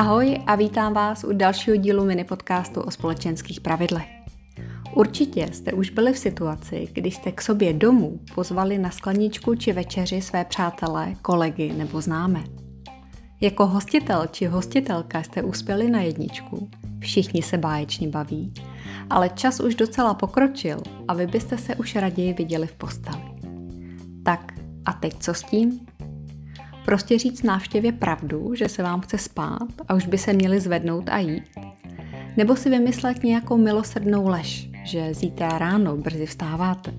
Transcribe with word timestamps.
Ahoj 0.00 0.40
a 0.46 0.54
vítám 0.54 0.92
vás 0.92 1.24
u 1.24 1.32
dalšího 1.32 1.76
dílu 1.76 2.04
mini 2.04 2.24
podcastu 2.24 2.80
o 2.80 2.90
společenských 2.90 3.60
pravidlech. 3.60 4.08
Určitě 4.94 5.48
jste 5.52 5.72
už 5.72 5.90
byli 5.90 6.12
v 6.12 6.18
situaci, 6.18 6.88
kdy 6.92 7.10
jste 7.10 7.32
k 7.32 7.42
sobě 7.42 7.72
domů 7.72 8.20
pozvali 8.34 8.78
na 8.78 8.90
skleničku 8.90 9.54
či 9.54 9.72
večeři 9.72 10.22
své 10.22 10.44
přátelé, 10.44 11.14
kolegy 11.22 11.72
nebo 11.72 12.00
známé. 12.00 12.44
Jako 13.40 13.66
hostitel 13.66 14.26
či 14.30 14.46
hostitelka 14.46 15.22
jste 15.22 15.42
uspěli 15.42 15.90
na 15.90 16.00
jedničku, 16.00 16.70
všichni 17.00 17.42
se 17.42 17.58
báječně 17.58 18.08
baví, 18.08 18.52
ale 19.10 19.28
čas 19.28 19.60
už 19.60 19.74
docela 19.74 20.14
pokročil 20.14 20.82
a 21.08 21.14
vy 21.14 21.26
byste 21.26 21.58
se 21.58 21.74
už 21.74 21.96
raději 21.96 22.32
viděli 22.32 22.66
v 22.66 22.74
posteli. 22.74 23.22
Tak 24.24 24.52
a 24.84 24.92
teď 24.92 25.14
co 25.18 25.34
s 25.34 25.42
tím? 25.42 25.89
Prostě 26.90 27.18
říct 27.18 27.42
návštěvě 27.42 27.92
pravdu, 27.92 28.54
že 28.54 28.68
se 28.68 28.82
vám 28.82 29.00
chce 29.00 29.18
spát 29.18 29.68
a 29.88 29.94
už 29.94 30.06
by 30.06 30.18
se 30.18 30.32
měli 30.32 30.60
zvednout 30.60 31.08
a 31.08 31.18
jít? 31.18 31.44
Nebo 32.36 32.56
si 32.56 32.70
vymyslet 32.70 33.22
nějakou 33.22 33.56
milosrdnou 33.56 34.28
lež, 34.28 34.70
že 34.84 35.14
zítra 35.14 35.58
ráno 35.58 35.96
brzy 35.96 36.26
vstáváte? 36.26 36.94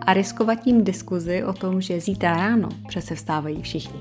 A 0.00 0.14
riskovat 0.14 0.54
tím 0.54 0.84
diskuzi 0.84 1.44
o 1.44 1.52
tom, 1.52 1.80
že 1.80 2.00
zítra 2.00 2.36
ráno 2.36 2.68
přece 2.88 3.14
vstávají 3.14 3.62
všichni. 3.62 4.00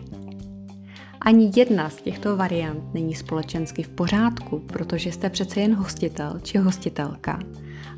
Ani 1.22 1.52
jedna 1.56 1.90
z 1.90 1.96
těchto 1.96 2.38
variant 2.38 2.94
není 2.94 3.16
společensky 3.16 3.84
v 3.84 3.90
pořádku, 3.90 4.60
protože 4.60 5.12
jste 5.12 5.30
přece 5.30 5.62
jen 5.62 5.76
hostitel 5.76 6.40
či 6.44 6.58
hostitelka 6.58 7.40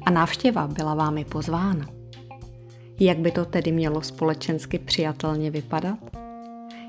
a 0.05 0.11
návštěva 0.11 0.67
byla 0.67 0.93
vámi 0.95 1.25
pozvána. 1.25 1.85
Jak 2.99 3.17
by 3.17 3.31
to 3.31 3.45
tedy 3.45 3.71
mělo 3.71 4.01
společensky 4.01 4.79
přijatelně 4.79 5.51
vypadat? 5.51 6.22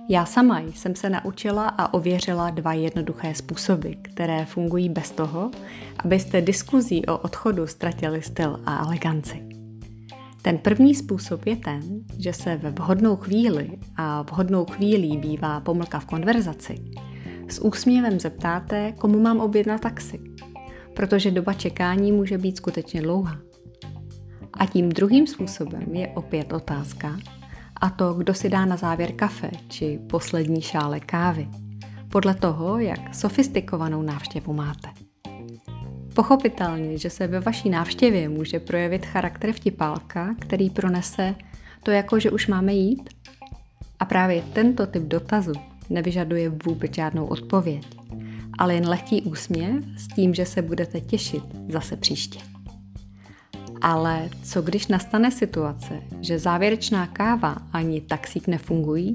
Já 0.09 0.25
sama 0.25 0.61
jsem 0.61 0.95
se 0.95 1.11
naučila 1.11 1.69
a 1.69 1.95
ověřila 1.95 2.51
dva 2.51 2.73
jednoduché 2.73 3.35
způsoby, 3.35 3.93
které 4.03 4.45
fungují 4.45 4.89
bez 4.89 5.11
toho, 5.11 5.51
abyste 5.99 6.41
diskuzí 6.41 7.07
o 7.07 7.19
odchodu 7.19 7.67
ztratili 7.67 8.23
styl 8.23 8.61
a 8.67 8.85
eleganci. 8.85 9.43
Ten 10.43 10.59
první 10.59 10.95
způsob 10.95 11.47
je 11.47 11.57
ten, 11.57 11.81
že 12.19 12.33
se 12.33 12.57
ve 12.57 12.71
vhodnou 12.71 13.17
chvíli, 13.17 13.71
a 13.97 14.23
vhodnou 14.23 14.65
chvílí 14.65 15.17
bývá 15.17 15.61
pomlka 15.61 16.01
v 16.01 16.07
konverzaci, 16.07 16.85
s 17.49 17.65
úsměvem 17.65 18.21
zeptáte, 18.21 18.93
komu 18.93 19.21
mám 19.21 19.41
objednat 19.41 19.81
taxi, 19.81 20.21
protože 20.95 21.31
doba 21.31 21.53
čekání 21.53 22.13
může 22.13 22.39
být 22.39 22.57
skutečně 22.57 23.03
dlouhá. 23.03 23.39
A 24.53 24.67
tím 24.67 24.89
druhým 24.89 25.27
způsobem 25.27 25.95
je 25.95 26.09
opět 26.09 26.53
otázka, 26.53 27.17
a 27.81 27.91
to, 27.91 28.15
kdo 28.15 28.35
si 28.35 28.49
dá 28.49 28.65
na 28.65 28.77
závěr 28.77 29.13
kafe 29.13 29.51
či 29.69 29.99
poslední 30.11 30.63
šále 30.63 31.01
kávy, 31.01 31.49
podle 32.09 32.35
toho, 32.35 32.79
jak 32.79 33.15
sofistikovanou 33.15 34.03
návštěvu 34.03 34.53
máte. 34.53 34.89
Pochopitelně, 36.15 36.99
že 36.99 37.11
se 37.11 37.27
ve 37.27 37.41
vaší 37.41 37.71
návštěvě 37.71 38.29
může 38.29 38.61
projevit 38.61 39.07
charakter 39.07 39.53
vtipálka, 39.53 40.35
který 40.41 40.71
pronese 40.71 41.35
to 41.83 41.91
jako, 41.91 42.19
že 42.19 42.31
už 42.31 42.47
máme 42.47 42.75
jít. 42.75 43.11
A 44.01 44.05
právě 44.05 44.43
tento 44.53 44.87
typ 44.87 45.03
dotazu 45.03 45.53
nevyžaduje 45.91 46.49
vůbec 46.49 46.95
žádnou 46.95 47.27
odpověď, 47.27 47.87
ale 48.59 48.75
jen 48.75 48.89
lehký 48.89 49.23
úsměv 49.23 49.85
s 49.97 50.09
tím, 50.09 50.35
že 50.35 50.47
se 50.47 50.63
budete 50.63 51.01
těšit 51.01 51.45
zase 51.69 51.97
příště. 51.97 52.54
Ale 53.87 54.31
co 54.43 54.63
když 54.63 54.87
nastane 54.87 55.31
situace, 55.31 56.03
že 56.21 56.39
závěrečná 56.39 57.07
káva 57.07 57.57
ani 57.73 58.01
taxík 58.01 58.47
nefungují? 58.47 59.13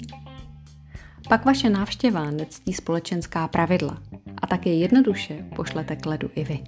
Pak 1.29 1.45
vaše 1.45 1.69
návštěva 1.69 2.31
nectí 2.31 2.73
společenská 2.73 3.47
pravidla 3.47 3.97
a 4.41 4.47
také 4.47 4.69
jednoduše 4.69 5.45
pošlete 5.55 5.95
k 5.95 6.05
ledu 6.05 6.29
i 6.35 6.43
vy. 6.43 6.59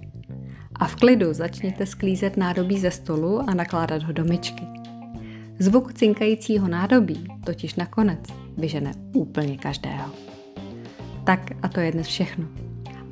A 0.74 0.86
v 0.86 0.96
klidu 0.96 1.32
začněte 1.32 1.86
sklízet 1.86 2.36
nádobí 2.36 2.80
ze 2.80 2.90
stolu 2.90 3.50
a 3.50 3.54
nakládat 3.54 4.02
ho 4.02 4.12
do 4.12 4.24
myčky. 4.24 4.64
Zvuk 5.58 5.92
cinkajícího 5.92 6.68
nádobí 6.68 7.26
totiž 7.44 7.74
nakonec 7.74 8.20
vyžene 8.56 8.92
úplně 9.14 9.56
každého. 9.56 10.12
Tak 11.24 11.50
a 11.62 11.68
to 11.68 11.80
je 11.80 11.92
dnes 11.92 12.06
všechno. 12.06 12.44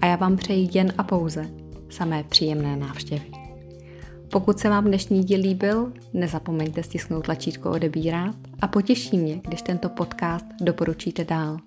A 0.00 0.06
já 0.06 0.16
vám 0.16 0.36
přeji 0.36 0.68
jen 0.72 0.92
a 0.98 1.02
pouze 1.02 1.50
samé 1.90 2.24
příjemné 2.24 2.76
návštěvy. 2.76 3.39
Pokud 4.32 4.58
se 4.58 4.68
vám 4.68 4.84
dnešní 4.84 5.24
díl 5.24 5.40
líbil, 5.40 5.92
nezapomeňte 6.12 6.82
stisknout 6.82 7.24
tlačítko 7.24 7.70
odebírat 7.70 8.36
a 8.60 8.68
potěší 8.68 9.18
mě, 9.18 9.40
když 9.48 9.62
tento 9.62 9.88
podcast 9.88 10.46
doporučíte 10.60 11.24
dál, 11.24 11.58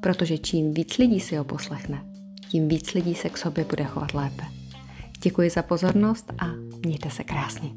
protože 0.00 0.38
čím 0.38 0.74
víc 0.74 0.98
lidí 0.98 1.20
si 1.20 1.36
ho 1.36 1.44
poslechne, 1.44 2.04
tím 2.48 2.68
víc 2.68 2.94
lidí 2.94 3.14
se 3.14 3.28
k 3.28 3.38
sobě 3.38 3.64
bude 3.64 3.84
chovat 3.84 4.14
lépe. 4.14 4.44
Děkuji 5.22 5.50
za 5.50 5.62
pozornost 5.62 6.32
a 6.38 6.46
mějte 6.86 7.10
se 7.10 7.24
krásně. 7.24 7.70